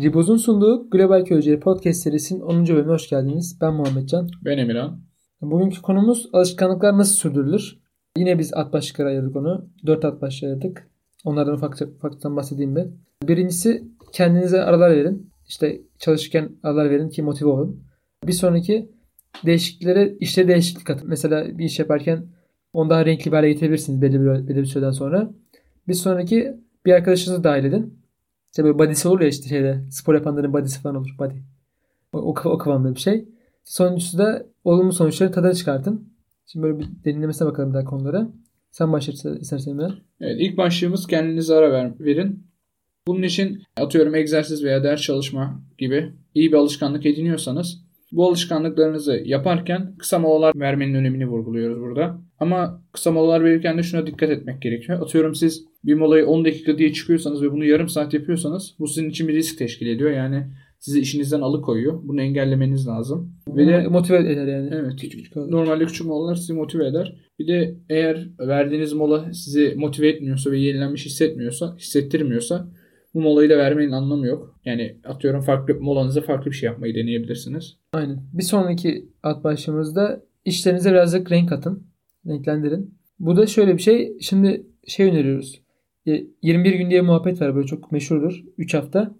Riboz'un 0.00 0.36
sunduğu 0.36 0.90
Global 0.90 1.24
Köyceği 1.24 1.60
Podcast 1.60 2.02
serisinin 2.02 2.40
10. 2.40 2.66
bölümüne 2.66 2.92
hoş 2.92 3.08
geldiniz. 3.08 3.58
Ben 3.60 3.74
Muhammedcan. 3.74 4.28
Ben 4.44 4.58
Emirhan. 4.58 5.00
Bugünkü 5.40 5.82
konumuz 5.82 6.28
alışkanlıklar 6.32 6.98
nasıl 6.98 7.14
sürdürülür? 7.14 7.78
Yine 8.18 8.38
biz 8.38 8.54
at 8.54 8.72
başlıkları 8.72 9.08
ayırdık 9.08 9.36
onu. 9.36 9.68
4 9.86 10.04
at 10.04 10.22
başlığı 10.22 10.46
ayırdık. 10.46 10.88
Onlardan 11.24 11.54
ufak 11.54 11.82
ufaktan 11.82 12.36
bahsedeyim 12.36 12.76
ben. 12.76 12.92
Birincisi 13.28 13.84
kendinize 14.12 14.62
aralar 14.62 14.90
verin. 14.90 15.30
İşte 15.48 15.80
çalışırken 15.98 16.48
aralar 16.62 16.90
verin 16.90 17.08
ki 17.08 17.22
motive 17.22 17.48
olun. 17.48 17.84
Bir 18.26 18.32
sonraki 18.32 18.90
değişikliklere 19.46 20.16
işte 20.20 20.48
değişiklik 20.48 20.90
atın. 20.90 21.08
Mesela 21.08 21.58
bir 21.58 21.64
iş 21.64 21.78
yaparken 21.78 22.26
onu 22.72 22.90
daha 22.90 23.06
renkli 23.06 23.32
bir 23.32 23.36
hale 23.36 23.52
getirebilirsiniz 23.52 24.02
belli 24.02 24.20
bir, 24.20 24.26
belli 24.26 24.56
bir 24.56 24.64
süreden 24.64 24.90
sonra. 24.90 25.30
Bir 25.88 25.94
sonraki 25.94 26.56
bir 26.86 26.92
arkadaşınızı 26.92 27.44
dahil 27.44 27.64
edin. 27.64 27.99
İşte 28.50 28.64
böyle 28.64 28.78
body'si 28.78 29.08
olur 29.08 29.20
ya 29.20 29.28
işte 29.28 29.48
şeyde 29.48 29.84
spor 29.90 30.14
yapanların 30.14 30.52
body'si 30.52 30.80
falan 30.80 30.96
olur. 30.96 31.14
Body. 31.18 31.34
O, 32.12 32.18
o, 32.18 32.34
o 32.44 32.58
kıvamda 32.58 32.94
bir 32.94 33.00
şey. 33.00 33.28
Sonuncusu 33.64 34.18
da 34.18 34.46
olumlu 34.64 34.92
sonuçları 34.92 35.32
tadını 35.32 35.54
çıkartın. 35.54 36.12
Şimdi 36.46 36.66
böyle 36.66 36.78
bir 36.78 36.86
derinlemesine 37.04 37.48
bakalım 37.48 37.74
daha 37.74 37.84
konulara. 37.84 38.28
Sen 38.70 38.92
başla 38.92 39.36
istersen 39.36 39.78
ben. 39.78 39.92
Evet 40.20 40.36
ilk 40.40 40.56
başlığımız 40.56 41.06
kendinize 41.06 41.54
ara 41.54 41.72
ver, 41.72 41.92
verin. 42.00 42.46
Bunun 43.06 43.22
için 43.22 43.62
atıyorum 43.76 44.14
egzersiz 44.14 44.64
veya 44.64 44.82
ders 44.82 45.00
çalışma 45.00 45.62
gibi 45.78 46.12
iyi 46.34 46.52
bir 46.52 46.56
alışkanlık 46.56 47.06
ediniyorsanız 47.06 47.84
bu 48.12 48.28
alışkanlıklarınızı 48.28 49.22
yaparken 49.24 49.94
kısa 49.98 50.18
molalar 50.18 50.52
vermenin 50.56 50.94
önemini 50.94 51.26
vurguluyoruz 51.26 51.80
burada. 51.80 52.20
Ama 52.40 52.82
kısa 52.92 53.12
molalar 53.12 53.44
verirken 53.44 53.78
de 53.78 53.82
şuna 53.82 54.06
dikkat 54.06 54.30
etmek 54.30 54.62
gerekiyor. 54.62 55.02
Atıyorum 55.02 55.34
siz 55.34 55.64
bir 55.84 55.94
molayı 55.94 56.26
10 56.26 56.44
dakika 56.44 56.78
diye 56.78 56.92
çıkıyorsanız 56.92 57.42
ve 57.42 57.52
bunu 57.52 57.64
yarım 57.64 57.88
saat 57.88 58.14
yapıyorsanız 58.14 58.74
bu 58.78 58.88
sizin 58.88 59.10
için 59.10 59.28
bir 59.28 59.34
risk 59.34 59.58
teşkil 59.58 59.86
ediyor. 59.86 60.10
Yani 60.10 60.46
sizi 60.78 61.00
işinizden 61.00 61.40
alıkoyuyor. 61.40 62.00
Bunu 62.02 62.20
engellemeniz 62.20 62.86
lazım. 62.88 63.32
Ve 63.48 63.66
de 63.66 63.88
motive 63.88 64.18
eder 64.18 64.46
yani. 64.46 64.70
Evet. 64.72 64.92
Küçük 65.00 65.12
küçük 65.12 65.36
normalde 65.36 65.86
küçük 65.86 66.06
molalar 66.06 66.34
sizi 66.34 66.52
motive 66.52 66.86
eder. 66.86 67.16
Bir 67.38 67.48
de 67.48 67.74
eğer 67.88 68.28
verdiğiniz 68.38 68.92
mola 68.92 69.34
sizi 69.34 69.74
motive 69.76 70.08
etmiyorsa 70.08 70.50
ve 70.50 70.58
yenilenmiş 70.58 71.06
hissetmiyorsa, 71.06 71.76
hissettirmiyorsa 71.76 72.68
bu 73.14 73.20
molayı 73.20 73.50
da 73.50 73.58
vermenin 73.58 73.92
anlamı 73.92 74.26
yok. 74.26 74.60
Yani 74.64 74.96
atıyorum 75.04 75.40
farklı 75.40 75.74
molanıza 75.80 76.20
farklı 76.20 76.50
bir 76.50 76.56
şey 76.56 76.66
yapmayı 76.66 76.94
deneyebilirsiniz. 76.94 77.76
Aynen. 77.92 78.22
Bir 78.32 78.42
sonraki 78.42 79.08
at 79.22 79.44
başlığımızda 79.44 80.22
işlerinize 80.44 80.90
birazcık 80.90 81.32
renk 81.32 81.52
atın. 81.52 81.86
Renklendirin. 82.26 82.94
Bu 83.18 83.36
da 83.36 83.46
şöyle 83.46 83.76
bir 83.76 83.82
şey. 83.82 84.16
Şimdi 84.20 84.66
şey 84.86 85.10
öneriyoruz. 85.10 85.60
21 86.42 86.74
gün 86.74 86.90
diye 86.90 87.00
muhabbet 87.00 87.40
var 87.40 87.54
böyle 87.54 87.66
çok 87.66 87.92
meşhurdur. 87.92 88.44
3 88.58 88.74
hafta. 88.74 89.14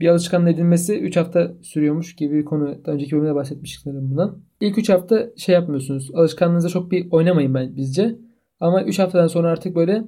Bir 0.00 0.08
alışkanlık 0.08 0.54
edinmesi 0.54 0.98
3 0.98 1.16
hafta 1.16 1.54
sürüyormuş 1.62 2.16
gibi 2.16 2.38
bir 2.38 2.44
konu. 2.44 2.84
Daha 2.84 2.94
önceki 2.94 3.16
bölümde 3.16 3.34
bahsetmiştik 3.34 3.80
sanırım 3.80 4.10
bundan. 4.10 4.38
İlk 4.60 4.78
3 4.78 4.88
hafta 4.88 5.30
şey 5.36 5.54
yapmıyorsunuz. 5.54 6.10
Alışkanlığınıza 6.14 6.68
çok 6.68 6.90
bir 6.90 7.06
oynamayın 7.10 7.54
ben 7.54 7.76
bizce. 7.76 8.16
Ama 8.60 8.82
3 8.82 8.98
haftadan 8.98 9.26
sonra 9.26 9.50
artık 9.50 9.76
böyle 9.76 10.04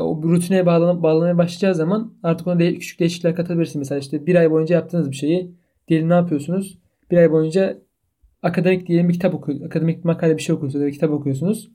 o 0.00 0.22
rutine 0.22 0.66
bağlan 0.66 1.02
bağlamaya 1.02 1.38
başlayacağı 1.38 1.74
zaman 1.74 2.14
artık 2.22 2.46
ona 2.46 2.58
de 2.58 2.74
küçük 2.74 3.00
değişiklikler 3.00 3.36
katabilirsiniz. 3.36 3.76
Mesela 3.76 3.98
işte 3.98 4.26
bir 4.26 4.34
ay 4.34 4.50
boyunca 4.50 4.74
yaptığınız 4.74 5.10
bir 5.10 5.16
şeyi 5.16 5.50
diyelim 5.88 6.08
ne 6.08 6.14
yapıyorsunuz? 6.14 6.78
Bir 7.10 7.16
ay 7.16 7.32
boyunca 7.32 7.78
akademik 8.42 8.86
diyelim 8.88 9.08
bir 9.08 9.14
kitap 9.14 9.34
okuyorsunuz. 9.34 9.66
Akademik 9.66 10.04
makale 10.04 10.36
bir 10.36 10.42
şey 10.42 10.54
okuyorsunuz 10.54 10.82
ya 10.82 10.88
da 10.88 10.92
kitap 10.92 11.10
okuyorsunuz. 11.10 11.70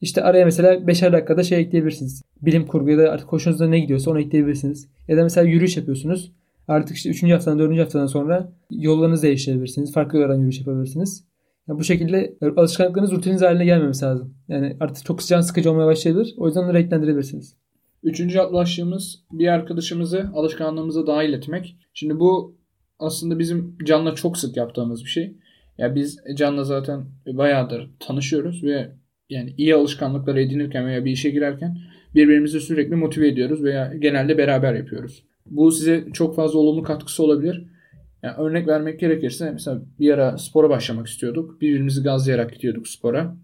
İşte 0.00 0.22
araya 0.22 0.44
mesela 0.44 0.74
5'er 0.74 1.12
dakikada 1.12 1.42
şey 1.42 1.60
ekleyebilirsiniz. 1.60 2.22
Bilim 2.42 2.66
kurgu 2.66 2.90
ya 2.90 2.98
da 2.98 3.10
artık 3.10 3.32
hoşunuza 3.32 3.68
ne 3.68 3.80
gidiyorsa 3.80 4.10
onu 4.10 4.20
ekleyebilirsiniz. 4.20 4.88
Ya 5.08 5.16
da 5.16 5.22
mesela 5.22 5.48
yürüyüş 5.48 5.76
yapıyorsunuz. 5.76 6.32
Artık 6.68 6.96
işte 6.96 7.10
3. 7.10 7.22
haftadan 7.22 7.58
4. 7.58 7.78
haftadan 7.78 8.06
sonra 8.06 8.52
yollarınızı 8.70 9.22
değiştirebilirsiniz. 9.22 9.92
Farklı 9.92 10.18
yollardan 10.18 10.36
yürüyüş 10.36 10.58
yapabilirsiniz. 10.58 11.27
Yani 11.68 11.78
bu 11.78 11.84
şekilde 11.84 12.36
alışkanlıklarınız 12.56 13.12
rutininiz 13.12 13.42
haline 13.42 13.64
gelmemesi 13.64 14.04
lazım. 14.04 14.34
Yani 14.48 14.76
artık 14.80 15.04
çok 15.04 15.22
sıcak 15.22 15.44
sıkıcı 15.44 15.70
olmaya 15.70 15.86
başlayabilir. 15.86 16.34
O 16.36 16.46
yüzden 16.46 16.62
onu 16.62 16.74
renklendirebilirsiniz. 16.74 17.56
Üçüncü 18.02 18.38
başlığımız 18.38 19.24
bir 19.32 19.48
arkadaşımızı 19.48 20.30
alışkanlığımıza 20.34 21.06
dahil 21.06 21.32
etmek. 21.32 21.76
Şimdi 21.94 22.20
bu 22.20 22.56
aslında 22.98 23.38
bizim 23.38 23.76
Can'la 23.84 24.14
çok 24.14 24.38
sık 24.38 24.56
yaptığımız 24.56 25.04
bir 25.04 25.10
şey. 25.10 25.36
Ya 25.78 25.94
biz 25.94 26.18
Can'la 26.36 26.64
zaten 26.64 27.04
bayağıdır 27.26 27.90
tanışıyoruz 28.00 28.64
ve 28.64 28.90
yani 29.30 29.54
iyi 29.58 29.74
alışkanlıklar 29.74 30.36
edinirken 30.36 30.86
veya 30.86 31.04
bir 31.04 31.10
işe 31.10 31.30
girerken 31.30 31.78
birbirimizi 32.14 32.60
sürekli 32.60 32.96
motive 32.96 33.28
ediyoruz 33.28 33.64
veya 33.64 33.94
genelde 33.98 34.38
beraber 34.38 34.74
yapıyoruz. 34.74 35.24
Bu 35.46 35.72
size 35.72 36.04
çok 36.12 36.36
fazla 36.36 36.58
olumlu 36.58 36.82
katkısı 36.82 37.22
olabilir. 37.22 37.64
Yani 38.22 38.36
örnek 38.36 38.68
vermek 38.68 39.00
gerekirse 39.00 39.50
mesela 39.52 39.82
bir 39.98 40.10
ara 40.10 40.38
spora 40.38 40.70
başlamak 40.70 41.06
istiyorduk. 41.06 41.60
Birbirimizi 41.60 42.02
gazlayarak 42.02 42.54
gidiyorduk 42.54 42.88
spora. 42.88 43.36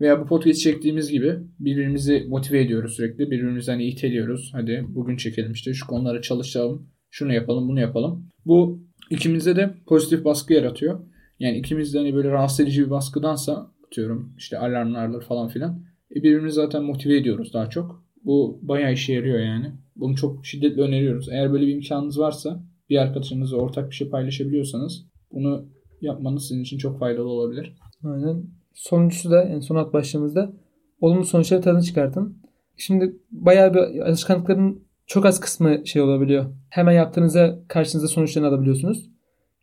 Veya 0.00 0.20
bu 0.20 0.26
podcast 0.26 0.60
çektiğimiz 0.60 1.10
gibi 1.10 1.38
birbirimizi 1.60 2.26
motive 2.28 2.60
ediyoruz 2.60 2.96
sürekli. 2.96 3.30
Birbirimizi 3.30 3.70
hani 3.70 3.84
iteliyoruz. 3.84 4.50
Hadi 4.52 4.84
bugün 4.88 5.16
çekelim 5.16 5.52
işte 5.52 5.74
şu 5.74 5.86
konulara 5.86 6.22
çalışalım. 6.22 6.88
Şunu 7.10 7.32
yapalım 7.32 7.68
bunu 7.68 7.80
yapalım. 7.80 8.28
Bu 8.46 8.82
ikimize 9.10 9.56
de 9.56 9.74
pozitif 9.86 10.24
baskı 10.24 10.52
yaratıyor. 10.52 11.00
Yani 11.38 11.58
ikimiz 11.58 11.94
de 11.94 11.98
hani 11.98 12.14
böyle 12.14 12.30
rahatsız 12.30 12.60
edici 12.60 12.84
bir 12.84 12.90
baskıdansa 12.90 13.70
atıyorum 13.86 14.34
işte 14.38 14.58
alarmlardır 14.58 15.22
falan 15.22 15.48
filan. 15.48 15.84
E 16.10 16.14
birbirimizi 16.14 16.54
zaten 16.54 16.82
motive 16.82 17.16
ediyoruz 17.16 17.52
daha 17.52 17.70
çok. 17.70 18.04
Bu 18.24 18.58
bayağı 18.62 18.92
işe 18.92 19.12
yarıyor 19.12 19.38
yani. 19.38 19.72
Bunu 19.96 20.16
çok 20.16 20.46
şiddetle 20.46 20.82
öneriyoruz. 20.82 21.28
Eğer 21.28 21.52
böyle 21.52 21.66
bir 21.66 21.74
imkanınız 21.74 22.18
varsa 22.18 22.62
bir 22.92 22.96
arkadaşınızla 22.96 23.56
ortak 23.56 23.90
bir 23.90 23.94
şey 23.94 24.08
paylaşabiliyorsanız 24.08 25.06
bunu 25.32 25.64
yapmanız 26.00 26.48
sizin 26.48 26.62
için 26.62 26.78
çok 26.78 26.98
faydalı 26.98 27.28
olabilir. 27.28 27.76
Aynen. 28.04 28.44
Sonuncusu 28.74 29.30
da 29.30 29.42
en 29.42 29.60
son 29.60 29.76
alt 29.76 29.92
başlığımızda 29.92 30.52
olumlu 31.00 31.24
sonuçları 31.24 31.60
tadını 31.60 31.82
çıkartın. 31.82 32.38
Şimdi 32.76 33.16
bayağı 33.30 33.74
bir 33.74 34.00
alışkanlıkların 34.08 34.84
çok 35.06 35.26
az 35.26 35.40
kısmı 35.40 35.86
şey 35.86 36.02
olabiliyor. 36.02 36.44
Hemen 36.68 36.92
yaptığınızda 36.92 37.58
karşınıza 37.68 38.08
sonuçlarını 38.08 38.48
alabiliyorsunuz. 38.48 39.10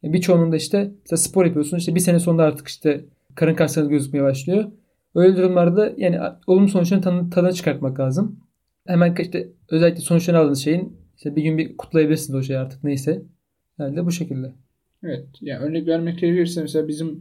E, 0.03 0.13
birçoğunun 0.13 0.51
da 0.51 0.55
işte 0.55 0.91
mesela 1.01 1.17
spor 1.17 1.45
yapıyorsunuz. 1.45 1.81
İşte 1.81 1.95
bir 1.95 1.99
sene 1.99 2.19
sonunda 2.19 2.43
artık 2.43 2.67
işte 2.67 3.05
karın 3.35 3.55
kaslarınız 3.55 3.91
gözükmeye 3.91 4.23
başlıyor. 4.23 4.71
Öyle 5.15 5.37
durumlarda 5.37 5.93
yani 5.97 6.19
olumlu 6.47 6.67
sonuçların 6.67 7.29
tadını 7.29 7.53
çıkartmak 7.53 7.99
lazım. 7.99 8.39
Hemen 8.87 9.15
işte 9.19 9.49
özellikle 9.69 10.01
sonuçlarını 10.01 10.41
aldığınız 10.41 10.63
şeyin 10.63 10.98
işte 11.19 11.35
bir 11.35 11.41
gün 11.43 11.57
bir 11.57 11.77
kutlayabilirsiniz 11.77 12.39
o 12.39 12.43
şeyi 12.43 12.59
artık 12.59 12.83
neyse. 12.83 13.21
Yani 13.79 13.95
de 13.95 14.05
bu 14.05 14.11
şekilde. 14.11 14.53
Evet. 15.03 15.25
Yani 15.41 15.65
örnek 15.65 15.87
vermek 15.87 16.19
gerekirse 16.19 16.61
mesela 16.61 16.87
bizim 16.87 17.19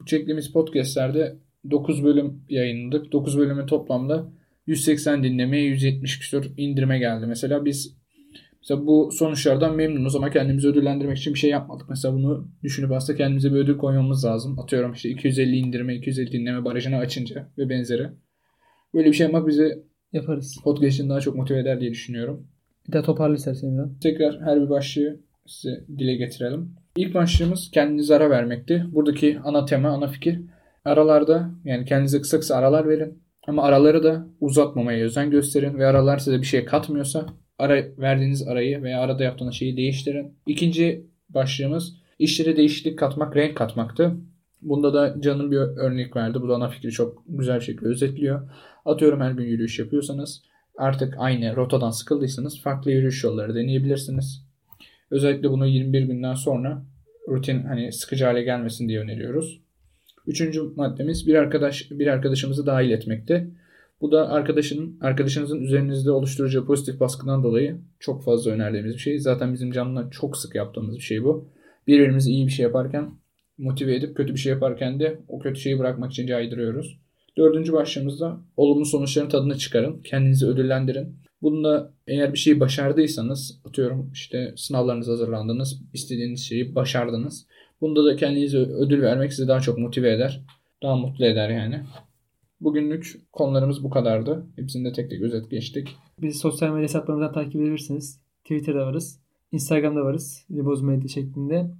bu 0.00 0.06
çektiğimiz 0.06 0.52
podcastlerde 0.52 1.36
9 1.70 2.04
bölüm 2.04 2.42
yayınladık. 2.48 3.12
9 3.12 3.38
bölümün 3.38 3.66
toplamda 3.66 4.32
180 4.66 5.24
dinlemeye 5.24 5.64
170 5.64 6.18
küsur 6.18 6.44
indirme 6.56 6.98
geldi. 6.98 7.26
Mesela 7.26 7.64
biz 7.64 7.96
mesela 8.60 8.86
bu 8.86 9.10
sonuçlardan 9.12 9.76
memnunuz 9.76 10.16
ama 10.16 10.30
kendimizi 10.30 10.68
ödüllendirmek 10.68 11.18
için 11.18 11.34
bir 11.34 11.38
şey 11.38 11.50
yapmadık. 11.50 11.88
Mesela 11.88 12.14
bunu 12.14 12.48
düşünüp 12.62 12.92
aslında 12.92 13.16
kendimize 13.16 13.52
bir 13.52 13.56
ödül 13.56 13.76
koymamız 13.76 14.24
lazım. 14.24 14.58
Atıyorum 14.58 14.92
işte 14.92 15.08
250 15.08 15.56
indirme, 15.56 15.94
250 15.94 16.32
dinleme 16.32 16.64
barajını 16.64 16.96
açınca 16.96 17.48
ve 17.58 17.68
benzeri. 17.68 18.08
Böyle 18.94 19.08
bir 19.08 19.12
şey 19.12 19.24
yapmak 19.24 19.46
bizi 19.46 19.82
yaparız. 20.12 20.56
Podcast'in 20.64 21.08
daha 21.08 21.20
çok 21.20 21.36
motive 21.36 21.58
eder 21.58 21.80
diye 21.80 21.90
düşünüyorum. 21.90 22.46
Bir 22.88 22.92
daha 22.92 23.02
toparla 23.02 23.34
istersen 23.34 23.70
ya. 23.70 23.88
Tekrar 24.02 24.40
her 24.40 24.60
bir 24.60 24.70
başlığı 24.70 25.16
size 25.46 25.84
dile 25.98 26.14
getirelim. 26.14 26.70
İlk 26.96 27.14
başlığımız 27.14 27.70
kendinize 27.70 28.16
ara 28.16 28.30
vermekti. 28.30 28.86
Buradaki 28.92 29.38
ana 29.44 29.64
tema, 29.64 29.88
ana 29.88 30.08
fikir 30.08 30.40
aralarda 30.84 31.50
yani 31.64 31.84
kendinize 31.84 32.20
kısa 32.20 32.40
kısa 32.40 32.56
aralar 32.56 32.88
verin. 32.88 33.22
Ama 33.46 33.62
araları 33.62 34.02
da 34.02 34.26
uzatmamaya 34.40 35.04
özen 35.04 35.30
gösterin 35.30 35.78
ve 35.78 35.86
aralar 35.86 36.18
size 36.18 36.40
bir 36.40 36.46
şey 36.46 36.64
katmıyorsa 36.64 37.26
ara 37.58 37.84
verdiğiniz 37.98 38.48
arayı 38.48 38.82
veya 38.82 39.00
arada 39.00 39.24
yaptığınız 39.24 39.54
şeyi 39.54 39.76
değiştirin. 39.76 40.34
İkinci 40.46 41.06
başlığımız 41.28 41.96
işlere 42.18 42.56
değişiklik 42.56 42.98
katmak, 42.98 43.36
renk 43.36 43.56
katmaktı. 43.56 44.16
Bunda 44.62 44.94
da 44.94 45.20
Can'ın 45.20 45.50
bir 45.50 45.56
örnek 45.56 46.16
verdi. 46.16 46.42
Bu 46.42 46.48
da 46.48 46.54
ana 46.54 46.68
fikri 46.68 46.90
çok 46.90 47.22
güzel 47.28 47.56
bir 47.56 47.64
şekilde 47.64 47.88
özetliyor. 47.88 48.50
Atıyorum 48.84 49.20
her 49.20 49.30
gün 49.30 49.44
yürüyüş 49.44 49.78
yapıyorsanız 49.78 50.42
artık 50.78 51.14
aynı 51.18 51.56
rotadan 51.56 51.90
sıkıldıysanız 51.90 52.60
farklı 52.60 52.90
yürüyüş 52.90 53.24
yolları 53.24 53.54
deneyebilirsiniz. 53.54 54.46
Özellikle 55.10 55.50
bunu 55.50 55.66
21 55.66 56.02
günden 56.02 56.34
sonra 56.34 56.82
rutin 57.28 57.62
hani 57.62 57.92
sıkıcı 57.92 58.24
hale 58.24 58.42
gelmesin 58.42 58.88
diye 58.88 59.00
öneriyoruz. 59.00 59.60
Üçüncü 60.26 60.62
maddemiz 60.76 61.26
bir 61.26 61.34
arkadaş 61.34 61.90
bir 61.90 62.06
arkadaşımızı 62.06 62.66
dahil 62.66 62.90
etmekte. 62.90 63.48
Bu 64.00 64.12
da 64.12 64.28
arkadaşın 64.28 64.98
arkadaşınızın 65.00 65.60
üzerinizde 65.60 66.10
oluşturacağı 66.10 66.66
pozitif 66.66 67.00
baskıdan 67.00 67.44
dolayı 67.44 67.78
çok 68.00 68.24
fazla 68.24 68.50
önerdiğimiz 68.50 68.94
bir 68.94 68.98
şey. 68.98 69.18
Zaten 69.18 69.52
bizim 69.54 69.72
canlılar 69.72 70.10
çok 70.10 70.36
sık 70.36 70.54
yaptığımız 70.54 70.96
bir 70.96 71.02
şey 71.02 71.24
bu. 71.24 71.48
Birbirimizi 71.86 72.30
iyi 72.30 72.46
bir 72.46 72.52
şey 72.52 72.62
yaparken 72.62 73.10
motive 73.58 73.94
edip 73.94 74.16
kötü 74.16 74.34
bir 74.34 74.38
şey 74.38 74.52
yaparken 74.52 75.00
de 75.00 75.18
o 75.28 75.38
kötü 75.38 75.60
şeyi 75.60 75.78
bırakmak 75.78 76.10
için 76.12 76.26
caydırıyoruz. 76.26 76.98
Dördüncü 77.38 77.72
başlığımızda 77.72 78.40
olumlu 78.56 78.84
sonuçların 78.84 79.28
tadını 79.28 79.58
çıkarın. 79.58 80.02
Kendinizi 80.02 80.46
ödüllendirin. 80.46 81.16
Bunda 81.42 81.92
eğer 82.06 82.32
bir 82.32 82.38
şeyi 82.38 82.60
başardıysanız 82.60 83.60
atıyorum 83.64 84.10
işte 84.12 84.54
sınavlarınıza 84.56 85.12
hazırlandınız. 85.12 85.82
istediğiniz 85.92 86.40
şeyi 86.40 86.74
başardınız. 86.74 87.46
Bunda 87.80 88.04
da 88.04 88.16
kendinize 88.16 88.58
ödül 88.58 89.02
vermek 89.02 89.32
sizi 89.32 89.48
daha 89.48 89.60
çok 89.60 89.78
motive 89.78 90.12
eder. 90.12 90.42
Daha 90.82 90.96
mutlu 90.96 91.26
eder 91.26 91.50
yani. 91.50 91.82
Bugünlük 92.60 93.20
konularımız 93.32 93.84
bu 93.84 93.90
kadardı. 93.90 94.46
Hepsini 94.56 94.84
de 94.84 94.92
tek 94.92 95.10
tek 95.10 95.22
özet 95.22 95.50
geçtik. 95.50 95.96
Bizi 96.22 96.38
sosyal 96.38 96.68
medya 96.68 96.82
hesaplarımızdan 96.82 97.32
takip 97.32 97.56
edebilirsiniz. 97.56 98.20
Twitter'da 98.42 98.86
varız. 98.86 99.20
Instagram'da 99.52 100.04
varız. 100.04 100.46
Riboz 100.50 100.82
Medya 100.82 101.08
şeklinde. 101.08 101.70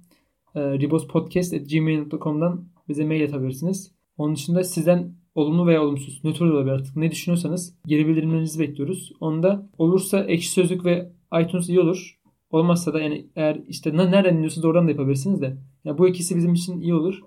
E, 0.55 0.61
ribozpodcast.gmail.com'dan 0.61 2.65
bize 2.89 3.05
mail 3.05 3.25
atabilirsiniz. 3.25 3.91
Onun 4.17 4.35
dışında 4.35 4.63
sizden 4.63 5.13
olumlu 5.37 5.67
veya 5.67 5.83
olumsuz, 5.83 6.23
nötr 6.23 6.41
olabilir 6.41 6.73
artık 6.73 6.95
ne 6.95 7.11
düşünüyorsanız 7.11 7.75
geri 7.87 8.07
bildirimlerinizi 8.07 8.59
bekliyoruz. 8.59 9.11
Onda 9.19 9.69
olursa 9.77 10.23
ekşi 10.23 10.51
sözlük 10.51 10.85
ve 10.85 11.11
iTunes 11.41 11.69
iyi 11.69 11.79
olur. 11.79 12.19
Olmazsa 12.51 12.93
da 12.93 12.99
yani 13.01 13.27
eğer 13.35 13.59
işte 13.67 13.97
nereden 13.97 14.35
dinliyorsanız 14.35 14.65
oradan 14.65 14.87
da 14.87 14.91
yapabilirsiniz 14.91 15.41
de. 15.41 15.57
Yani 15.85 15.97
bu 15.97 16.07
ikisi 16.07 16.35
bizim 16.35 16.53
için 16.53 16.81
iyi 16.81 16.93
olur. 16.93 17.21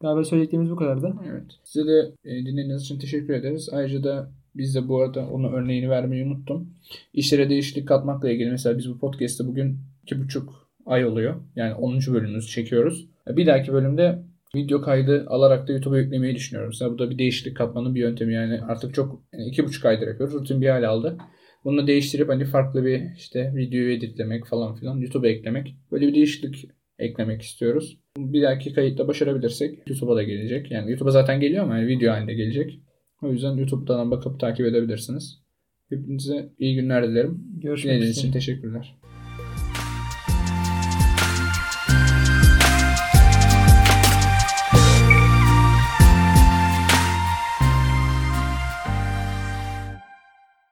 Galiba 0.00 0.24
söyleyeceklerimiz 0.24 0.70
bu 0.70 0.76
kadardı. 0.76 1.14
Evet. 1.30 1.44
Size 1.64 1.86
de 1.86 2.12
e, 2.24 2.30
dinlediğiniz 2.30 2.82
için 2.82 2.98
teşekkür 2.98 3.34
ederiz. 3.34 3.68
Ayrıca 3.72 4.04
da 4.04 4.30
biz 4.54 4.74
de 4.74 4.88
bu 4.88 5.00
arada 5.00 5.28
onun 5.28 5.52
örneğini 5.52 5.90
vermeyi 5.90 6.24
unuttum. 6.24 6.70
İşlere 7.12 7.50
değişiklik 7.50 7.88
katmakla 7.88 8.30
ilgili 8.30 8.50
mesela 8.50 8.78
biz 8.78 8.90
bu 8.90 8.98
podcast'te 8.98 9.46
bugün 9.46 9.78
iki 10.02 10.22
buçuk 10.22 10.68
ay 10.86 11.06
oluyor. 11.06 11.34
Yani 11.56 11.74
10. 11.74 11.98
bölümümüzü 12.12 12.48
çekiyoruz. 12.48 13.06
Bir 13.28 13.46
dahaki 13.46 13.72
bölümde 13.72 14.22
video 14.54 14.80
kaydı 14.80 15.24
alarak 15.28 15.68
da 15.68 15.72
YouTube'a 15.72 15.98
yüklemeyi 15.98 16.34
düşünüyorum. 16.34 16.68
Mesela 16.68 16.92
bu 16.92 16.98
da 16.98 17.10
bir 17.10 17.18
değişiklik 17.18 17.56
katmanın 17.56 17.94
bir 17.94 18.00
yöntemi 18.00 18.34
yani 18.34 18.60
artık 18.60 18.94
çok 18.94 19.22
yani 19.32 19.48
iki 19.48 19.64
buçuk 19.64 19.84
aydır 19.84 20.06
yapıyoruz. 20.06 20.34
Rutin 20.34 20.60
bir 20.60 20.68
hale 20.68 20.86
aldı. 20.86 21.18
Bunu 21.64 21.86
değiştirip 21.86 22.28
hani 22.28 22.44
farklı 22.44 22.84
bir 22.84 23.02
işte 23.16 23.52
videoyu 23.56 23.92
editlemek 23.92 24.46
falan 24.46 24.74
filan 24.74 24.98
YouTube'a 24.98 25.28
eklemek. 25.28 25.76
Böyle 25.92 26.06
bir 26.06 26.14
değişiklik 26.14 26.70
eklemek 26.98 27.42
istiyoruz. 27.42 27.98
Bir 28.18 28.42
dahaki 28.42 28.72
kayıtta 28.72 29.08
başarabilirsek 29.08 29.78
YouTube'a 29.88 30.16
da 30.16 30.22
gelecek. 30.22 30.70
Yani 30.70 30.90
YouTube'a 30.90 31.10
zaten 31.10 31.40
geliyor 31.40 31.64
ama 31.64 31.78
yani 31.78 31.88
video 31.88 32.12
halinde 32.12 32.34
gelecek. 32.34 32.80
O 33.22 33.32
yüzden 33.32 33.52
YouTube'dan 33.52 34.10
bakıp 34.10 34.40
takip 34.40 34.66
edebilirsiniz. 34.66 35.38
Hepinize 35.88 36.52
iyi 36.58 36.74
günler 36.74 37.08
dilerim. 37.08 37.44
Görüşmek 37.62 37.96
üzere. 37.96 38.10
için 38.10 38.32
teşekkürler. 38.32 38.94